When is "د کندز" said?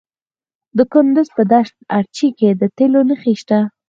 0.77-1.27